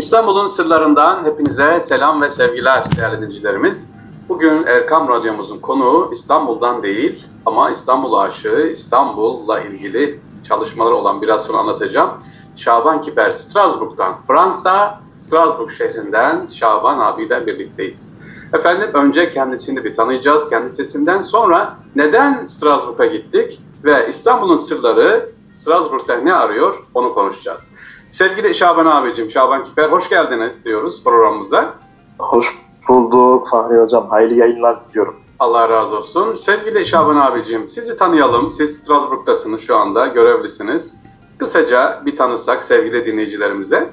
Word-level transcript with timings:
İstanbul'un 0.00 0.46
sırlarından 0.46 1.24
hepinize 1.24 1.80
selam 1.80 2.22
ve 2.22 2.30
sevgiler 2.30 2.84
değerli 2.98 3.16
dinleyicilerimiz. 3.16 3.94
Bugün 4.28 4.64
Erkam 4.66 5.08
Radyomuzun 5.08 5.58
konuğu 5.58 6.10
İstanbul'dan 6.12 6.82
değil 6.82 7.26
ama 7.46 7.70
İstanbul 7.70 8.14
aşığı, 8.14 8.70
İstanbul'la 8.72 9.60
ilgili 9.60 10.20
çalışmaları 10.48 10.94
olan 10.94 11.22
biraz 11.22 11.44
sonra 11.44 11.58
anlatacağım. 11.58 12.10
Şaban 12.56 13.02
Kiper 13.02 13.32
Strasbourg'dan, 13.32 14.16
Fransa, 14.26 15.00
Strasbourg 15.18 15.70
şehrinden 15.70 16.48
Şaban 16.54 16.98
abiyle 16.98 17.46
birlikteyiz. 17.46 18.14
Efendim 18.52 18.90
önce 18.92 19.32
kendisini 19.32 19.84
bir 19.84 19.94
tanıyacağız 19.94 20.48
kendi 20.50 20.70
sesinden 20.70 21.22
sonra 21.22 21.76
neden 21.96 22.44
Strasbourg'a 22.44 23.06
gittik 23.06 23.60
ve 23.84 24.08
İstanbul'un 24.08 24.56
sırları 24.56 25.30
Strasbourg'da 25.54 26.16
ne 26.16 26.34
arıyor 26.34 26.84
onu 26.94 27.14
konuşacağız. 27.14 27.72
Sevgili 28.10 28.54
Şaban 28.54 28.86
abicim, 28.86 29.30
Şaban 29.30 29.64
Kiper 29.64 29.88
hoş 29.88 30.08
geldiniz 30.08 30.64
diyoruz 30.64 31.04
programımıza. 31.04 31.74
Hoş 32.18 32.58
bulduk 32.88 33.48
Fahri 33.48 33.78
Hocam. 33.82 34.08
Hayırlı 34.08 34.34
yayınlar 34.34 34.84
diliyorum. 34.84 35.16
Allah 35.38 35.68
razı 35.68 35.96
olsun. 35.96 36.34
Sevgili 36.34 36.86
Şaban 36.86 37.16
abicim, 37.16 37.68
sizi 37.68 37.96
tanıyalım. 37.96 38.50
Siz 38.50 38.78
Strasbourg'tasınız 38.78 39.60
şu 39.60 39.76
anda, 39.76 40.06
görevlisiniz. 40.06 41.00
Kısaca 41.38 42.02
bir 42.06 42.16
tanısak 42.16 42.62
sevgili 42.62 43.06
dinleyicilerimize. 43.06 43.90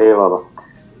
Eyvallah. 0.00 0.40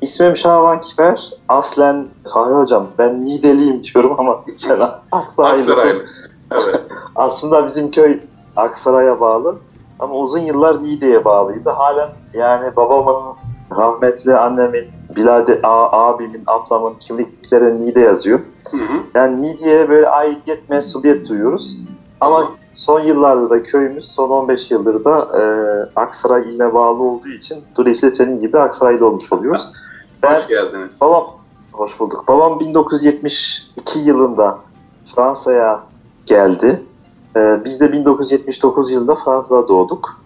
İsmim 0.00 0.36
Şaban 0.36 0.80
Kiper. 0.80 1.30
Aslen 1.48 2.06
Fahri 2.32 2.54
Hocam 2.54 2.86
ben 2.98 3.24
Nideliyim 3.24 3.82
diyorum 3.82 4.14
ama 4.18 4.44
sen 4.56 4.80
Aksaraylısın. 5.12 5.72
Aksaraylı. 5.72 6.06
Evet. 6.52 6.80
Aslında 7.16 7.66
bizim 7.66 7.90
köy 7.90 8.20
Aksaray'a 8.56 9.20
bağlı 9.20 9.58
ama 9.98 10.14
uzun 10.14 10.38
yıllar 10.40 10.82
Niğde'ye 10.82 11.24
bağlıydı. 11.24 11.70
Halen 11.70 12.08
yani 12.34 12.76
babamın, 12.76 13.36
rahmetli 13.76 14.36
annemin, 14.36 14.84
Bilade 15.16 15.60
a, 15.62 16.06
abimin, 16.08 16.42
ablamın 16.46 16.94
kimlikleri 17.00 17.82
Niğde 17.82 18.00
yazıyor. 18.00 18.40
Hı 18.70 18.76
hı. 18.76 19.00
Yani 19.14 19.42
Niğde'ye 19.42 19.88
böyle 19.88 20.08
aidiyet, 20.08 20.70
mensubiyet 20.70 21.28
duyuyoruz. 21.28 21.76
Ama 22.20 22.48
son 22.76 23.00
yıllarda 23.00 23.50
da 23.50 23.62
köyümüz 23.62 24.12
son 24.12 24.30
15 24.30 24.70
yıldır 24.70 25.04
da 25.04 25.40
e, 25.40 25.42
Aksaray 26.00 26.42
iline 26.42 26.74
bağlı 26.74 27.02
olduğu 27.02 27.28
için 27.28 27.58
dolayısıyla 27.76 28.16
senin 28.16 28.40
gibi 28.40 28.58
Aksaray'da 28.58 29.04
olmuş 29.06 29.32
oluyoruz. 29.32 29.72
Ben 30.22 30.40
Hoş 30.40 30.48
geldiniz. 30.48 31.00
babam 31.00 31.26
hoş 31.72 32.00
bulduk. 32.00 32.24
Babam 32.28 32.60
1972 32.60 33.98
yılında 33.98 34.58
Fransa'ya 35.14 35.80
geldi. 36.26 36.82
E, 37.38 37.64
biz 37.64 37.80
de 37.80 37.92
1979 37.92 38.90
yılında 38.90 39.14
Fransa'da 39.14 39.68
doğduk. 39.68 40.20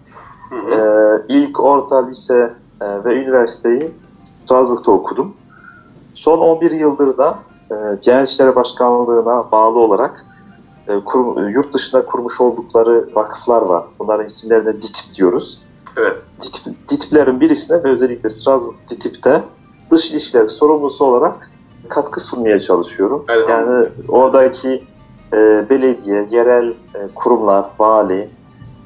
Ee, 0.52 1.22
ilk 1.28 1.60
orta 1.60 2.06
lise 2.06 2.54
e, 2.80 3.04
ve 3.04 3.14
üniversiteyi 3.14 3.90
Strasbourg'da 4.44 4.90
okudum. 4.90 5.34
Son 6.14 6.38
11 6.38 6.70
yıldır 6.70 7.18
da 7.18 7.38
e, 7.70 8.22
İşleri 8.24 8.54
Başkanlığı'na 8.54 9.50
bağlı 9.52 9.78
olarak 9.78 10.26
e, 10.88 10.92
kurum- 11.04 11.48
yurt 11.48 11.74
dışında 11.74 12.06
kurmuş 12.06 12.40
oldukları 12.40 13.08
vakıflar 13.14 13.62
var. 13.62 13.84
Bunların 13.98 14.26
isimlerine 14.26 14.82
DİTİP 14.82 15.14
diyoruz. 15.14 15.62
Evet. 15.96 16.16
DİTİP, 16.42 16.88
DİTİP'lerin 16.88 17.40
birisine 17.40 17.84
ve 17.84 17.88
özellikle 17.88 18.30
Strasbourg 18.30 18.76
DİTİP'te 18.90 19.42
dış 19.90 20.10
ilişkiler 20.10 20.48
sorumlusu 20.48 21.04
olarak 21.04 21.50
katkı 21.88 22.20
sunmaya 22.20 22.60
çalışıyorum. 22.60 23.24
Yani 23.48 23.88
oradaki 24.08 24.84
e, 25.32 25.70
belediye, 25.70 26.26
yerel 26.30 26.68
e, 26.68 26.98
kurumlar, 27.14 27.66
vali, 27.78 28.28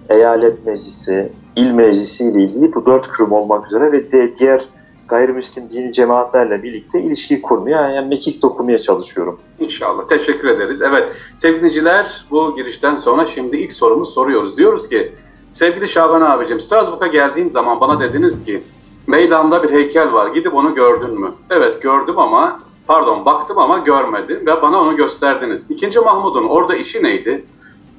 eyalet 0.08 0.66
meclisi, 0.66 1.32
il 1.56 1.72
meclisi 1.72 2.24
ile 2.24 2.42
ilgili 2.42 2.74
bu 2.74 2.86
dört 2.86 3.08
kurum 3.08 3.32
olmak 3.32 3.66
üzere 3.66 3.92
ve 3.92 4.12
de 4.12 4.36
diğer 4.36 4.64
gayrimüslim 5.08 5.70
dini 5.70 5.92
cemaatlerle 5.92 6.62
birlikte 6.62 7.02
ilişki 7.02 7.42
kurmaya, 7.42 7.90
yani 7.90 8.08
mekik 8.08 8.42
dokumaya 8.42 8.78
çalışıyorum. 8.78 9.38
İnşallah. 9.58 10.08
Teşekkür 10.08 10.48
ederiz. 10.48 10.82
Evet 10.82 11.04
sevgili 11.36 11.58
dinleyiciler 11.58 12.26
bu 12.30 12.56
girişten 12.56 12.96
sonra 12.96 13.26
şimdi 13.26 13.56
ilk 13.56 13.72
sorumuzu 13.72 14.12
soruyoruz. 14.12 14.56
Diyoruz 14.56 14.88
ki 14.88 15.12
sevgili 15.52 15.88
Şaban 15.88 16.20
abicim 16.20 16.60
Strasbourg'a 16.60 17.06
geldiğim 17.06 17.50
zaman 17.50 17.80
bana 17.80 18.00
dediniz 18.00 18.44
ki 18.44 18.62
meydanda 19.06 19.62
bir 19.62 19.70
heykel 19.70 20.12
var 20.12 20.26
gidip 20.34 20.54
onu 20.54 20.74
gördün 20.74 21.20
mü? 21.20 21.32
Evet 21.50 21.82
gördüm 21.82 22.18
ama 22.18 22.60
pardon 22.86 23.24
baktım 23.24 23.58
ama 23.58 23.78
görmedim 23.78 24.46
ve 24.46 24.62
bana 24.62 24.80
onu 24.80 24.96
gösterdiniz. 24.96 25.70
İkinci 25.70 26.00
Mahmud'un 26.00 26.48
orada 26.48 26.76
işi 26.76 27.02
neydi? 27.02 27.44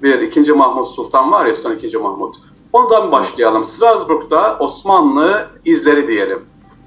Bir 0.03 0.21
ikinci 0.21 0.53
Mahmud 0.53 0.85
Sultan 0.85 1.31
var 1.31 1.45
ya 1.45 1.55
son 1.55 1.75
ikinci 1.75 1.97
Mahmud. 1.97 2.33
Ondan 2.73 3.11
başlayalım. 3.11 3.65
Strasbourg'da 3.65 4.57
Osmanlı 4.59 5.47
izleri 5.65 6.07
diyelim. 6.07 6.39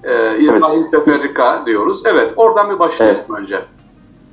Ee, 0.04 0.38
İbrahim 0.38 0.90
Teferrika 0.90 1.62
diyoruz. 1.66 2.02
Evet 2.04 2.32
oradan 2.36 2.70
bir 2.70 2.78
başlayalım 2.78 3.34
önce. 3.36 3.64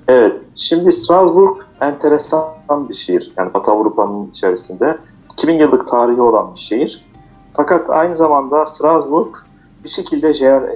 Evet, 0.07 0.35
şimdi 0.55 0.91
Strasbourg 0.91 1.57
enteresan 1.81 2.89
bir 2.89 2.93
şehir. 2.93 3.33
Yani 3.37 3.53
Batı 3.53 3.71
Avrupa'nın 3.71 4.27
içerisinde 4.27 4.97
2000 5.33 5.53
yıllık 5.53 5.87
tarihi 5.87 6.21
olan 6.21 6.55
bir 6.55 6.59
şehir. 6.59 7.05
Fakat 7.53 7.89
aynı 7.89 8.15
zamanda 8.15 8.65
Strasbourg 8.65 9.35
bir 9.83 9.89
şekilde 9.89 10.31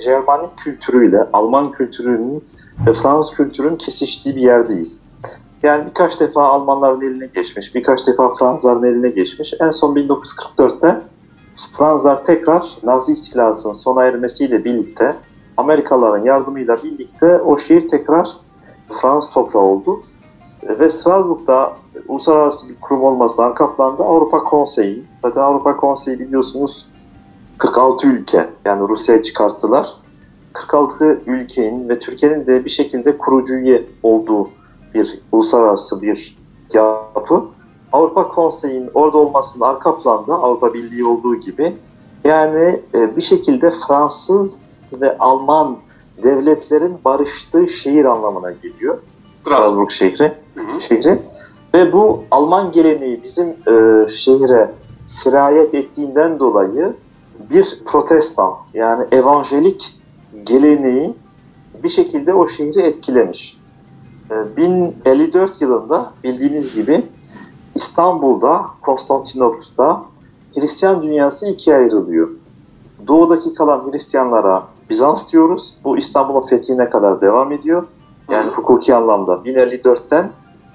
Germanik 0.06 0.57
kültürüyle, 0.57 1.28
Alman 1.34 1.72
kültürünün 1.72 2.44
ve 2.88 2.94
Fransız 2.94 3.36
kültürünün 3.36 3.75
kesiştiği 3.75 4.36
bir 4.36 4.42
yerdeyiz. 4.42 5.03
Yani 5.64 5.86
birkaç 5.86 6.19
defa 6.19 6.44
Almanların 6.44 7.02
eline 7.02 7.25
geçmiş, 7.25 7.75
birkaç 7.75 8.08
defa 8.08 8.36
Fransızların 8.36 8.84
eline 8.84 9.09
geçmiş. 9.09 9.53
En 9.59 9.69
son 9.69 9.96
1944'te 9.96 11.02
Fransızlar 11.78 12.25
tekrar 12.25 12.66
Nazi 12.84 13.12
istilasının 13.12 13.74
sona 13.74 14.03
ermesiyle 14.03 14.66
birlikte 14.66 15.16
Amerikalıların 15.58 16.25
yardımıyla 16.25 16.78
birlikte 16.84 17.42
o 17.42 17.58
şehir 17.58 17.90
tekrar 17.90 18.30
Fransız 19.02 19.31
toprağı 19.31 19.63
oldu. 19.63 20.03
Ve 20.63 20.90
Strasbourg'da 20.90 21.74
uluslararası 22.08 22.69
bir 22.69 22.75
kurum 22.81 23.03
olmasından 23.03 23.53
kaplandı 23.53 24.03
Avrupa 24.03 24.44
Konseyi. 24.44 25.03
Zaten 25.22 25.42
Avrupa 25.42 25.78
Konseyi 25.78 26.19
biliyorsunuz 26.19 26.88
46 27.58 28.08
ülke 28.08 28.50
yani 28.66 28.90
Rusya'yı 28.90 29.24
çıkarttılar. 29.24 30.00
46 30.53 31.22
ülkenin 31.25 31.89
ve 31.89 32.00
Türkiye'nin 32.00 32.45
de 32.45 32.66
bir 32.66 32.69
şekilde 32.69 33.17
kurucu 33.17 33.53
üye 33.53 33.85
olduğu 34.03 34.50
bir 34.94 35.19
uluslararası 35.31 36.01
bir 36.01 36.38
yapı. 36.73 37.44
Avrupa 37.91 38.28
Konseyi'nin 38.28 38.89
orada 38.94 39.17
olmasının 39.17 39.66
arka 39.66 39.97
planda 39.97 40.34
Avrupa 40.34 40.73
Birliği 40.73 41.06
olduğu 41.06 41.35
gibi 41.35 41.73
yani 42.23 42.79
e, 42.94 43.16
bir 43.16 43.22
şekilde 43.22 43.73
Fransız 43.88 44.56
ve 44.94 45.17
Alman 45.17 45.78
devletlerin 46.23 46.97
barıştığı 47.06 47.69
şehir 47.69 48.06
anlamına 48.06 48.51
geliyor. 48.51 48.97
Strasbourg 49.35 49.91
şehri. 49.91 50.33
Hı 50.56 50.62
hı. 50.62 50.81
şehri. 50.81 51.22
Ve 51.73 51.94
bu 51.94 52.23
Alman 52.31 52.72
geleneği 52.72 53.23
bizim 53.23 53.47
e, 53.47 54.07
şehre 54.12 54.72
sirayet 55.06 55.73
ettiğinden 55.73 56.39
dolayı 56.39 56.94
bir 57.50 57.79
protestan 57.85 58.53
yani 58.73 59.06
evangelik 59.12 60.00
geleneği 60.46 61.13
bir 61.84 61.90
şekilde 61.90 62.34
o 62.34 62.47
şehri 62.47 62.81
etkilemiş. 62.81 63.57
E, 64.31 64.57
1054 64.57 65.62
yılında 65.62 66.13
bildiğiniz 66.24 66.75
gibi 66.75 67.03
İstanbul'da, 67.75 68.66
Konstantinopol'da 68.81 70.01
Hristiyan 70.56 71.03
dünyası 71.03 71.47
ikiye 71.47 71.75
ayrılıyor. 71.75 72.30
Doğudaki 73.07 73.53
kalan 73.53 73.91
Hristiyanlara 73.91 74.63
Bizans 74.90 75.31
diyoruz. 75.31 75.74
Bu 75.84 75.97
İstanbul'un 75.97 76.47
fethine 76.47 76.90
kadar 76.90 77.22
devam 77.22 77.51
ediyor. 77.51 77.88
Yani 78.30 78.51
hukuki 78.51 78.96
anlamda 78.96 79.34
1054'ten 79.34 80.31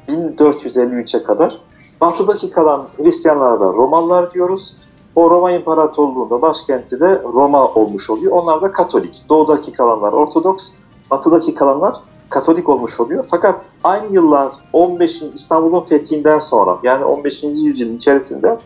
1453'e 0.08 1.22
kadar. 1.22 1.60
Batıdaki 2.00 2.50
kalan 2.50 2.86
Hristiyanlara 2.96 3.60
da 3.60 3.64
Romalılar 3.64 4.34
diyoruz. 4.34 4.76
O 5.16 5.30
Roma 5.30 5.52
İmparatorluğu'nda 5.52 6.42
başkenti 6.42 7.00
de 7.00 7.22
Roma 7.22 7.68
olmuş 7.68 8.10
oluyor. 8.10 8.32
Onlar 8.32 8.62
da 8.62 8.72
Katolik. 8.72 9.24
Doğudaki 9.28 9.72
kalanlar 9.72 10.12
Ortodoks, 10.12 10.68
batıdaki 11.10 11.54
kalanlar 11.54 11.94
Katolik 12.30 12.68
olmuş 12.68 13.00
oluyor. 13.00 13.24
Fakat 13.30 13.62
aynı 13.84 14.12
yıllar 14.12 14.52
15. 14.72 15.22
İstanbul'un 15.34 15.84
fethinden 15.84 16.38
sonra 16.38 16.78
yani 16.82 17.04
15. 17.04 17.42
yüzyılın 17.42 17.96
içerisinde 17.96 18.58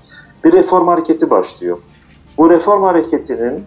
bir 0.44 0.52
reform 0.52 0.88
hareketi 0.88 1.30
başlıyor. 1.30 1.78
Bu 2.38 2.50
reform 2.50 2.82
hareketinin 2.82 3.64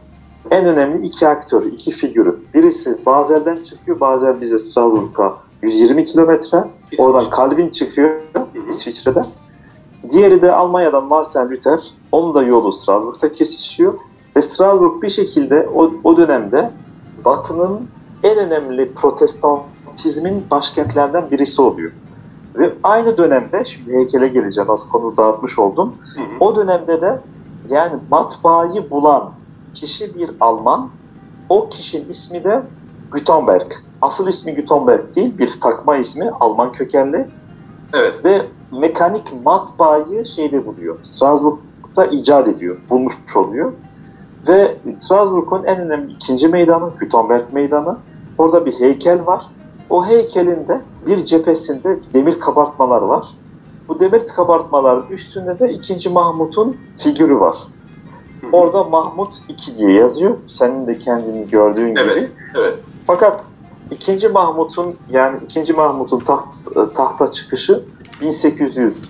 en 0.52 0.66
önemli 0.66 1.06
iki 1.06 1.28
aktörü, 1.28 1.70
iki 1.70 1.92
figürü. 1.92 2.40
Birisi 2.54 3.06
Bazel'den 3.06 3.64
çıkıyor. 3.64 4.00
Bazel 4.00 4.42
bize 4.42 4.60
Strasbourg'a 4.60 5.34
120 5.62 6.06
kilometre. 6.06 6.64
Oradan 6.98 7.30
Calvin 7.38 7.70
çıkıyor 7.70 8.22
İsviçre'den. 8.70 9.26
Diğeri 10.10 10.42
de 10.42 10.52
Almanya'dan 10.52 11.04
Martin 11.04 11.40
Luther. 11.40 11.80
Onun 12.14 12.34
da 12.34 12.44
yolu 12.44 12.74
Strasbourg'da 12.74 13.32
kesişiyor. 13.32 13.94
Ve 14.36 14.42
Strasbourg 14.42 15.02
bir 15.02 15.10
şekilde 15.10 15.70
o, 15.76 15.92
o 16.04 16.18
dönemde 16.18 16.72
Batı'nın 17.26 17.88
en 18.24 18.38
önemli 18.38 18.94
protestantizmin 18.94 20.46
başkentlerinden 20.52 21.32
birisi 21.32 21.62
oluyor. 21.62 21.92
Ve 22.56 22.74
aynı 22.84 23.18
dönemde, 23.18 23.66
şimdi 23.66 23.94
heykele 23.94 24.28
geleceğim, 24.28 24.70
az 24.70 24.90
konu 24.90 25.18
dağıtmış 25.18 25.60
oldum. 25.60 25.96
Hı 26.16 26.22
hı. 26.22 26.26
O 26.40 26.56
dönemde 26.56 27.02
de 27.02 27.22
yani 27.70 27.94
matbaayı 28.12 28.92
bulan 28.92 29.32
kişi 29.74 30.16
bir 30.16 30.32
Alman 30.40 30.90
O 31.50 31.70
kişinin 31.70 32.10
ismi 32.10 32.44
de 32.44 32.64
Gutenberg. 33.12 33.72
Asıl 34.02 34.28
ismi 34.28 34.56
Gutenberg 34.56 35.16
değil, 35.16 35.38
bir 35.38 35.60
takma 35.62 35.98
ismi, 35.98 36.32
Alman 36.40 36.72
kökenli. 36.72 37.28
Evet. 37.94 38.26
Ve 38.26 38.42
mekanik 38.72 39.46
matbaayı 39.46 40.26
şeyde 40.26 40.66
buluyor. 40.66 40.98
Strasbourg'da 41.94 42.06
icat 42.18 42.48
ediyor, 42.48 42.78
bulmuş 42.90 43.14
oluyor. 43.36 43.74
Ve 44.48 44.78
Strasbourg'un 45.00 45.64
en 45.64 45.80
önemli 45.80 46.14
ikinci 46.14 46.48
meydanı, 46.48 46.90
Gutenberg 47.00 47.54
Meydanı. 47.54 47.98
Orada 48.38 48.66
bir 48.66 48.74
heykel 48.80 49.26
var. 49.26 49.46
O 49.90 50.06
heykelin 50.06 50.68
de 50.68 50.82
bir 51.08 51.26
cephesinde 51.26 52.00
demir 52.14 52.40
kabartmalar 52.40 53.02
var. 53.02 53.28
Bu 53.88 54.00
demir 54.00 54.28
kabartmaların 54.28 55.08
üstünde 55.12 55.60
de 55.60 55.74
2. 55.74 56.10
Mahmut'un 56.10 56.78
figürü 56.98 57.40
var. 57.40 57.58
Orada 58.52 58.84
Mahmut 58.84 59.34
2 59.50 59.78
diye 59.78 59.92
yazıyor. 59.92 60.38
Senin 60.46 60.88
de 60.88 60.98
kendini 60.98 61.48
gördüğün 61.50 61.96
Evet, 61.96 62.16
gibi. 62.16 62.32
evet. 62.60 62.80
Fakat 63.08 63.44
2. 63.92 64.28
Mahmut'un 64.28 64.96
yani 65.10 65.40
2. 65.58 65.74
Mahmut'un 65.74 66.20
taht, 66.20 66.46
tahta 66.96 67.32
çıkışı 67.32 67.84
1808 68.22 69.04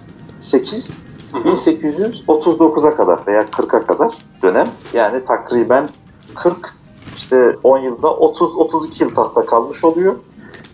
Hı 0.51 0.57
hı. 0.57 1.12
1839'a 1.33 2.95
kadar 2.95 3.19
veya 3.27 3.41
40'a 3.41 3.85
kadar 3.85 4.13
dönem. 4.43 4.67
Yani 4.93 5.25
takriben 5.25 5.89
40 6.35 6.73
işte 7.17 7.55
10 7.63 7.77
yılda 7.77 8.13
30 8.15 8.55
32 8.55 9.03
yıl 9.03 9.15
tahta 9.15 9.45
kalmış 9.45 9.83
oluyor. 9.83 10.15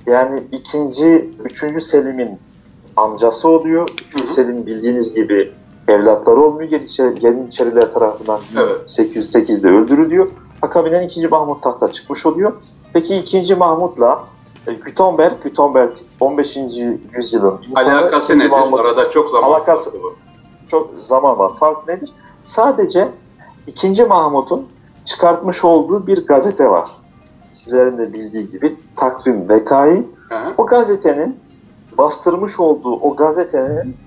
Yani 0.05 0.43
ikinci, 0.51 1.29
üçüncü 1.43 1.81
Selim'in 1.81 2.39
amcası 2.95 3.49
oluyor. 3.49 3.89
Üçüncü 4.07 4.25
Hı 4.25 4.29
hı. 4.29 4.33
Selim 4.33 4.65
bildiğiniz 4.65 5.13
gibi 5.13 5.51
evlatları 5.87 6.41
olmuyor. 6.41 6.69
Yeniçeri- 6.71 7.25
Yeniçeriler 7.25 7.91
tarafından 7.91 8.39
Evet. 8.59 8.77
808'de 8.89 9.69
öldürülüyor. 9.69 10.27
Akabinden 10.61 11.03
ikinci 11.03 11.27
Mahmut 11.27 11.63
tahta 11.63 11.91
çıkmış 11.91 12.25
oluyor. 12.25 12.51
Peki 12.93 13.15
ikinci 13.15 13.55
Mahmut'la 13.55 14.23
e, 14.67 14.73
Gutenberg, 14.73 15.43
Gutenberg 15.43 15.91
15. 16.19 16.57
yüzyılın 17.15 17.59
insanı. 17.69 17.99
Alakası 17.99 18.39
nedir? 18.39 18.49
Mahmut- 18.49 18.79
Arada 18.85 19.11
çok 19.11 19.29
zaman 19.31 19.49
Alakası- 19.51 19.93
bu. 20.03 20.15
Çok 20.69 20.89
zaman 20.97 21.39
var. 21.39 21.55
Fark 21.55 21.87
nedir? 21.87 22.13
Sadece 22.45 23.09
ikinci 23.67 24.03
Mahmut'un 24.05 24.67
çıkartmış 25.05 25.63
olduğu 25.63 26.07
bir 26.07 26.25
gazete 26.25 26.69
var. 26.69 26.89
Sizlerin 27.51 27.97
de 27.97 28.13
bildiği 28.13 28.49
gibi 28.49 28.77
takvim 28.95 29.49
Vekai. 29.49 30.07
Hı 30.29 30.35
hı. 30.35 30.53
O 30.57 30.65
gazetenin 30.65 31.39
bastırmış 31.97 32.59
olduğu 32.59 32.93
o 32.93 33.15
gazetenin 33.15 33.97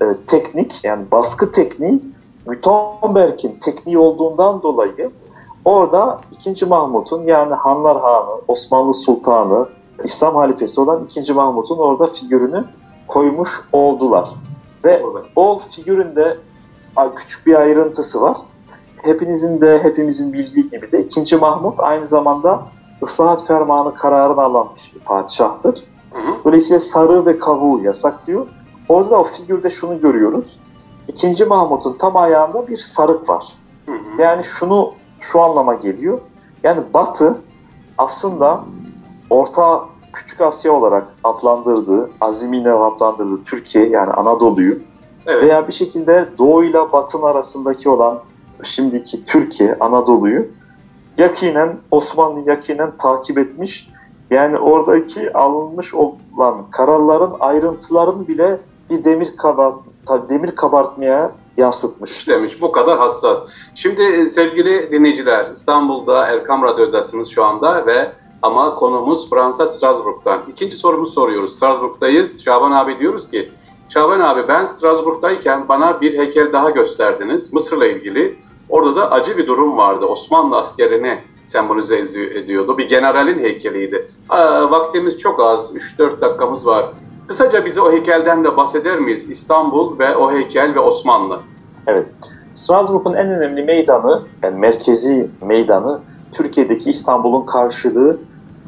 e, 0.00 0.04
teknik 0.26 0.84
yani 0.84 1.10
baskı 1.10 1.52
tekniği 1.52 2.02
Gutenberg'in 2.46 3.58
tekniği 3.58 3.98
olduğundan 3.98 4.62
dolayı 4.62 5.10
orada 5.64 6.20
2. 6.46 6.66
Mahmut'un 6.66 7.22
yani 7.22 7.54
Hanlar 7.54 8.00
Hanı, 8.00 8.30
Osmanlı 8.48 8.94
Sultanı, 8.94 9.66
İslam 10.04 10.34
halifesi 10.34 10.80
olan 10.80 11.08
2. 11.16 11.32
Mahmut'un 11.32 11.78
orada 11.78 12.06
figürünü 12.06 12.64
koymuş 13.08 13.50
oldular. 13.72 14.28
Ve 14.84 15.02
o 15.36 15.58
figüründe 15.58 16.38
a, 16.96 17.14
küçük 17.14 17.46
bir 17.46 17.54
ayrıntısı 17.54 18.22
var. 18.22 18.36
Hepinizin 19.02 19.60
de 19.60 19.82
hepimizin 19.82 20.32
bildiği 20.32 20.70
gibi 20.70 20.92
de 20.92 21.04
2. 21.04 21.36
Mahmut 21.36 21.80
aynı 21.80 22.08
zamanda 22.08 22.62
ıslahat 23.02 23.46
fermanı 23.46 23.94
kararını 23.94 24.42
alan 24.42 24.68
bir 24.94 25.00
padişahtır. 25.00 25.84
Hı 26.12 26.18
hı. 26.18 26.44
Dolayısıyla 26.44 26.80
sarı 26.80 27.26
ve 27.26 27.38
kavuğu 27.38 27.80
yasaklıyor. 27.80 28.48
Orada 28.88 29.10
da 29.10 29.20
o 29.20 29.24
figürde 29.24 29.70
şunu 29.70 30.00
görüyoruz. 30.00 30.60
İkinci 31.08 31.44
Mahmut'un 31.44 31.96
tam 31.98 32.16
ayağında 32.16 32.68
bir 32.68 32.76
sarık 32.76 33.28
var. 33.28 33.44
Hı 33.86 33.92
hı. 33.92 34.22
Yani 34.22 34.44
şunu 34.44 34.92
şu 35.20 35.40
anlama 35.40 35.74
geliyor. 35.74 36.18
Yani 36.62 36.82
Batı 36.94 37.40
aslında 37.98 38.64
Orta 39.30 39.84
Küçük 40.12 40.40
Asya 40.40 40.72
olarak 40.72 41.04
adlandırdığı, 41.24 42.10
azimine 42.20 42.70
adlandırdığı 42.70 43.44
Türkiye 43.44 43.88
yani 43.88 44.12
Anadolu'yu 44.12 44.78
Evet. 45.26 45.42
veya 45.42 45.68
bir 45.68 45.72
şekilde 45.72 46.28
Doğu 46.38 46.64
ile 46.64 46.92
Batı'nın 46.92 47.22
arasındaki 47.22 47.88
olan 47.88 48.18
şimdiki 48.62 49.26
Türkiye, 49.26 49.76
Anadolu'yu 49.80 50.46
yakinen, 51.18 51.76
Osmanlı 51.90 52.50
yakinen 52.50 52.96
takip 52.96 53.38
etmiş. 53.38 53.90
Yani 54.30 54.58
oradaki 54.58 55.32
alınmış 55.32 55.94
olan 55.94 56.70
kararların 56.70 57.32
ayrıntılarını 57.40 58.28
bile 58.28 58.60
bir 58.90 59.04
demir 59.04 59.36
kabart 59.36 59.74
demir 60.28 60.56
kabartmaya 60.56 61.32
yansıtmış. 61.56 62.28
demiş. 62.28 62.60
Bu 62.60 62.72
kadar 62.72 62.98
hassas. 62.98 63.38
Şimdi 63.74 64.02
e, 64.02 64.26
sevgili 64.26 64.92
dinleyiciler, 64.92 65.50
İstanbul'da 65.50 66.26
Erkam 66.26 66.62
Radyo'dasınız 66.62 67.28
şu 67.28 67.44
anda 67.44 67.86
ve 67.86 68.12
ama 68.42 68.74
konumuz 68.74 69.30
Fransa 69.30 69.66
Strasbourg'dan. 69.66 70.40
İkinci 70.48 70.76
sorumuzu 70.76 71.12
soruyoruz. 71.12 71.56
Strasbourg'dayız. 71.56 72.44
Şaban 72.44 72.72
abi 72.72 72.98
diyoruz 72.98 73.30
ki, 73.30 73.52
Şaban 73.88 74.20
abi 74.20 74.48
ben 74.48 74.66
Strasbourg'dayken 74.66 75.68
bana 75.68 76.00
bir 76.00 76.18
heykel 76.18 76.52
daha 76.52 76.70
gösterdiniz 76.70 77.52
Mısır'la 77.52 77.86
ilgili. 77.86 78.38
Orada 78.68 78.96
da 78.96 79.10
acı 79.10 79.38
bir 79.38 79.46
durum 79.46 79.76
vardı. 79.76 80.06
Osmanlı 80.06 80.56
askerini 80.56 81.18
sembolize 81.44 81.98
ediyordu. 82.34 82.78
Bir 82.78 82.88
generalin 82.88 83.38
heykeliydi. 83.38 84.08
Aa, 84.28 84.70
vaktimiz 84.70 85.18
çok 85.18 85.40
az. 85.40 85.76
3-4 85.98 86.20
dakikamız 86.20 86.66
var. 86.66 86.86
Kısaca 87.28 87.64
bize 87.64 87.80
o 87.80 87.92
heykelden 87.92 88.44
de 88.44 88.56
bahseder 88.56 88.98
miyiz? 88.98 89.30
İstanbul 89.30 89.98
ve 89.98 90.16
o 90.16 90.32
heykel 90.32 90.74
ve 90.74 90.80
Osmanlı. 90.80 91.38
Evet. 91.86 92.06
Strasbourg'un 92.54 93.14
en 93.14 93.28
önemli 93.28 93.62
meydanı, 93.62 94.22
yani 94.42 94.58
merkezi 94.58 95.30
meydanı 95.40 96.00
Türkiye'deki 96.32 96.90
İstanbul'un 96.90 97.46
karşılığı 97.46 98.18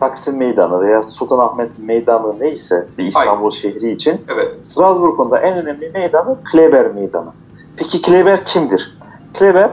Taksim 0.01 0.37
Meydanı 0.37 0.81
veya 0.81 1.03
Sultanahmet 1.03 1.71
Meydanı 1.79 2.41
neyse 2.41 2.89
bir 2.99 3.05
İstanbul 3.05 3.51
şehri 3.51 3.93
için 3.93 4.21
Evet. 4.29 4.67
Strasbourg'un 4.67 5.31
da 5.31 5.39
en 5.39 5.57
önemli 5.59 5.91
meydanı 5.95 6.37
Kleber 6.53 6.87
Meydanı. 6.87 7.31
Peki 7.79 8.03
Kleber 8.03 8.45
kimdir? 8.45 8.99
Kleber, 9.35 9.71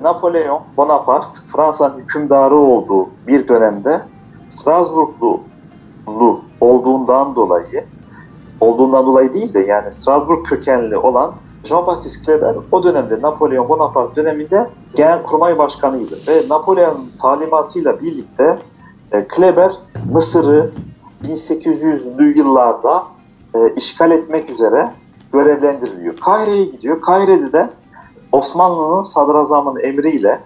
Napolyon 0.00 0.60
Bonaparte, 0.76 1.38
Fransa'nın 1.52 1.98
hükümdarı 1.98 2.54
olduğu 2.56 3.08
bir 3.26 3.48
dönemde 3.48 4.00
Strasbourglu 4.48 5.40
olduğundan 6.60 7.34
dolayı, 7.34 7.84
olduğundan 8.60 9.06
dolayı 9.06 9.34
değil 9.34 9.54
de 9.54 9.60
yani 9.60 9.90
Strasbourg 9.90 10.46
kökenli 10.46 10.96
olan 10.96 11.34
Jean-Baptiste 11.64 12.24
Kleber 12.24 12.54
o 12.72 12.82
dönemde 12.82 13.22
Napolyon 13.22 13.68
Bonaparte 13.68 14.16
döneminde 14.16 14.70
Genelkurmay 14.94 15.58
Başkanıydı 15.58 16.18
ve 16.28 16.48
Napolyon'un 16.48 17.12
talimatıyla 17.22 18.00
birlikte 18.00 18.58
e, 19.12 19.28
Kleber 19.28 19.72
Mısır'ı 20.12 20.70
1800'lü 21.24 22.38
yıllarda 22.38 23.04
e, 23.54 23.74
işgal 23.76 24.10
etmek 24.10 24.50
üzere 24.50 24.90
görevlendiriliyor. 25.32 26.16
Kahire'ye 26.16 26.64
gidiyor. 26.64 27.00
Kahire'de 27.00 27.52
de 27.52 27.70
Osmanlı'nın 28.32 29.02
sadrazamının 29.02 29.80
emriyle 29.80 30.40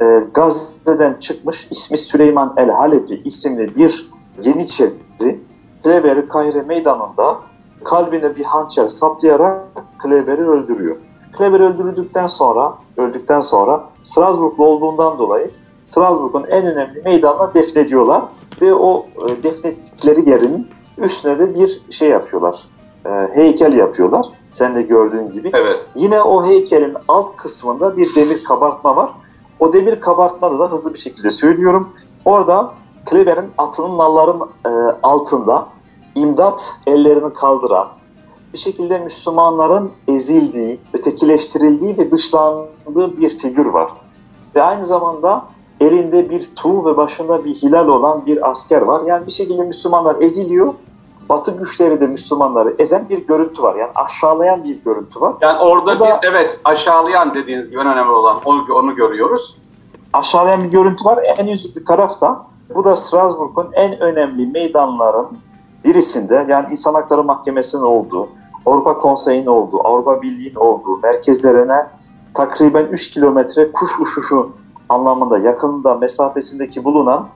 e, 0.00 0.24
Gazze'den 0.34 1.14
çıkmış 1.14 1.68
ismi 1.70 1.98
Süleyman 1.98 2.54
el 2.56 2.70
Halebi 2.70 3.22
isimli 3.24 3.76
bir 3.76 4.10
Yeniçeri 4.42 5.40
Kleber'i 5.82 6.28
Kahire 6.28 6.62
meydanında 6.62 7.38
kalbine 7.84 8.36
bir 8.36 8.44
hançer 8.44 8.88
saplayarak 8.88 9.62
Kleber'i 9.98 10.42
öldürüyor. 10.48 10.96
Kleber 11.38 11.60
öldürüldükten 11.60 12.28
sonra, 12.28 12.74
öldükten 12.96 13.40
sonra 13.40 13.84
Strasbourglu 14.04 14.66
olduğundan 14.66 15.18
dolayı 15.18 15.50
Strasbourg'un 15.88 16.44
en 16.44 16.66
önemli 16.66 17.02
meydanına 17.04 17.54
defnediyorlar 17.54 18.22
ve 18.62 18.74
o 18.74 19.06
e, 19.28 19.42
defnettikleri 19.42 20.30
yerin 20.30 20.68
üstüne 20.98 21.38
de 21.38 21.54
bir 21.54 21.82
şey 21.90 22.08
yapıyorlar. 22.08 22.58
E, 23.06 23.10
heykel 23.34 23.72
yapıyorlar. 23.72 24.26
Sen 24.52 24.76
de 24.76 24.82
gördüğün 24.82 25.32
gibi. 25.32 25.50
Evet. 25.54 25.76
Yine 25.94 26.22
o 26.22 26.46
heykelin 26.46 26.94
alt 27.08 27.36
kısmında 27.36 27.96
bir 27.96 28.14
demir 28.14 28.44
kabartma 28.44 28.96
var. 28.96 29.10
O 29.60 29.72
demir 29.72 30.00
kabartmada 30.00 30.58
da 30.58 30.70
hızlı 30.70 30.94
bir 30.94 30.98
şekilde 30.98 31.30
söylüyorum. 31.30 31.88
Orada 32.24 32.74
Kleber'in 33.06 33.50
atının 33.58 33.98
nalların 33.98 34.48
e, 34.66 34.68
altında 35.02 35.66
imdat 36.14 36.74
ellerini 36.86 37.34
kaldıran, 37.34 37.88
bir 38.52 38.58
şekilde 38.58 38.98
Müslümanların 38.98 39.90
ezildiği, 40.08 40.80
ötekileştirildiği 40.92 41.98
ve 41.98 42.12
dışlandığı 42.12 43.18
bir 43.18 43.38
figür 43.38 43.66
var. 43.66 43.90
Ve 44.54 44.62
aynı 44.62 44.86
zamanda 44.86 45.44
elinde 45.80 46.30
bir 46.30 46.50
tuğ 46.56 46.84
ve 46.84 46.96
başında 46.96 47.44
bir 47.44 47.54
hilal 47.54 47.88
olan 47.88 48.26
bir 48.26 48.50
asker 48.50 48.82
var. 48.82 49.02
Yani 49.06 49.26
bir 49.26 49.32
şekilde 49.32 49.62
Müslümanlar 49.62 50.16
eziliyor. 50.20 50.74
Batı 51.28 51.58
güçleri 51.58 52.00
de 52.00 52.06
Müslümanları 52.06 52.74
ezen 52.78 53.08
bir 53.08 53.26
görüntü 53.26 53.62
var. 53.62 53.74
Yani 53.76 53.90
aşağılayan 53.94 54.64
bir 54.64 54.84
görüntü 54.84 55.20
var. 55.20 55.34
Yani 55.40 55.58
orada 55.58 55.96
Bu 55.96 56.00
da- 56.00 56.20
bir 56.22 56.28
evet 56.28 56.60
aşağılayan 56.64 57.34
dediğiniz 57.34 57.70
gibi 57.70 57.80
en 57.80 57.86
önemli 57.86 58.10
olan 58.10 58.36
onu, 58.44 58.64
onu 58.74 58.94
görüyoruz. 58.94 59.56
aşağılayan 60.12 60.62
bir 60.62 60.70
görüntü 60.70 61.04
var. 61.04 61.18
En 61.38 61.46
üzücü 61.46 61.84
taraf 61.84 62.20
da 62.20 62.42
bu 62.74 62.84
da 62.84 62.96
Strasbourg'un 62.96 63.68
en 63.72 64.00
önemli 64.00 64.46
meydanların 64.46 65.26
birisinde 65.84 66.46
yani 66.48 66.66
İnsan 66.70 66.94
Hakları 66.94 67.22
Mahkemesi'nin 67.24 67.82
olduğu, 67.82 68.28
Avrupa 68.66 68.98
Konseyi'nin 68.98 69.46
olduğu, 69.46 69.86
Avrupa 69.86 70.22
Birliği'nin 70.22 70.54
olduğu 70.56 70.98
merkezlerine 71.02 71.86
takriben 72.34 72.86
3 72.86 73.10
kilometre 73.10 73.72
kuş 73.72 74.00
uçuşu 74.00 74.50
anlamında 74.88 75.38
yakında 75.38 75.94
mesafesindeki 75.94 76.84
bulunan 76.84 77.28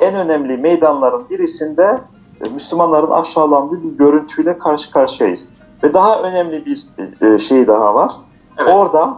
en 0.00 0.14
önemli 0.14 0.56
meydanların 0.56 1.28
birisinde 1.30 2.00
e, 2.46 2.50
Müslümanların 2.54 3.10
aşağılandığı 3.10 3.82
bir 3.82 3.98
görüntüyle 3.98 4.58
karşı 4.58 4.90
karşıyayız. 4.90 5.48
Ve 5.82 5.94
daha 5.94 6.22
önemli 6.22 6.66
bir 6.66 6.86
e, 7.26 7.38
şey 7.38 7.66
daha 7.66 7.94
var. 7.94 8.12
Evet. 8.58 8.74
Orada 8.74 9.16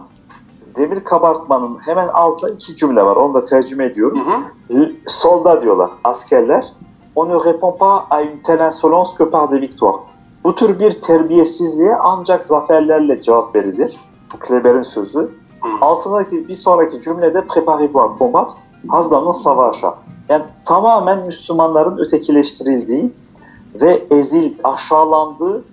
demir 0.75 1.03
kabartmanın 1.03 1.77
hemen 1.79 2.07
altında 2.07 2.51
iki 2.51 2.75
cümle 2.75 3.03
var. 3.03 3.15
Onu 3.15 3.33
da 3.33 3.43
tercüme 3.43 3.85
ediyorum. 3.85 4.25
Hı 4.67 4.77
hı. 4.77 4.91
Solda 5.07 5.61
diyorlar 5.61 5.89
askerler. 6.03 6.67
On 7.15 7.29
ne 7.29 7.33
répond 7.33 7.77
pas 7.77 8.05
à 8.09 8.21
une 8.21 8.41
telle 8.43 8.65
insolence 8.65 9.17
que 9.17 9.25
par 9.25 9.51
des 9.51 9.61
victoires. 9.61 9.99
Bu 10.43 10.55
tür 10.55 10.79
bir 10.79 11.01
terbiyesizliğe 11.01 11.95
ancak 11.95 12.47
zaferlerle 12.47 13.21
cevap 13.21 13.55
verilir. 13.55 13.95
Kleber'in 14.39 14.81
sözü. 14.81 15.29
Altındaki 15.81 16.47
bir 16.47 16.53
sonraki 16.53 17.01
cümlede 17.01 17.39
préparez-vous 17.39 18.01
à 18.01 18.17
combattre, 18.19 18.55
hazırlanın 18.87 19.31
savaşa. 19.31 19.95
Yani 20.29 20.43
tamamen 20.65 21.25
Müslümanların 21.25 21.97
ötekileştirildiği 21.97 23.13
ve 23.81 24.03
ezil, 24.11 24.53
aşağılandığı 24.63 25.63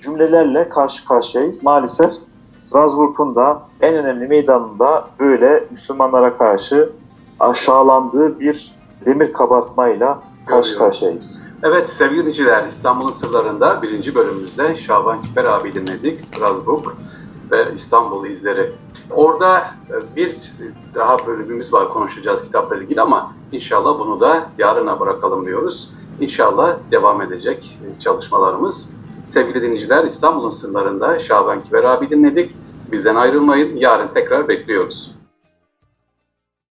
cümlelerle 0.00 0.68
karşı 0.68 1.04
karşıyayız. 1.04 1.62
Maalesef 1.62 2.10
Strasbourg'un 2.58 3.34
da 3.36 3.62
en 3.80 3.94
önemli 3.94 4.26
meydanında 4.26 5.04
böyle 5.20 5.64
Müslümanlara 5.70 6.36
karşı 6.36 6.92
aşağılandığı 7.40 8.40
bir 8.40 8.74
demir 9.06 9.32
kabartmayla 9.32 10.22
karşı 10.46 10.78
karşıyayız. 10.78 11.42
Evet 11.62 11.90
sevgili 11.90 12.20
dinleyiciler 12.20 12.66
İstanbul'un 12.66 13.12
sırlarında 13.12 13.82
birinci 13.82 14.14
bölümümüzde 14.14 14.76
Şaban 14.76 15.22
Kiper 15.22 15.44
abi 15.44 15.72
dinledik. 15.72 16.20
Strasbourg 16.20 16.84
ve 17.52 17.74
İstanbul 17.74 18.26
izleri. 18.26 18.72
Orada 19.10 19.58
e, 19.90 20.16
bir 20.16 20.36
daha 20.94 21.26
bölümümüz 21.26 21.72
var 21.72 21.88
konuşacağız 21.88 22.44
kitapla 22.44 22.76
ilgili 22.76 23.00
ama 23.00 23.32
inşallah 23.52 23.98
bunu 23.98 24.20
da 24.20 24.46
yarına 24.58 25.00
bırakalım 25.00 25.46
diyoruz. 25.46 25.90
İnşallah 26.20 26.76
devam 26.90 27.22
edecek 27.22 27.78
e, 27.86 28.00
çalışmalarımız. 28.00 28.90
Sevgili 29.26 29.62
dinleyiciler 29.62 30.04
İstanbul'un 30.04 30.50
sırlarında 30.50 31.20
Şaban 31.20 31.62
Kiper 31.62 31.84
abi 31.84 32.10
dinledik. 32.10 32.54
Bizden 32.92 33.14
ayrılmayın. 33.14 33.76
Yarın 33.76 34.08
tekrar 34.08 34.48
bekliyoruz. 34.48 35.21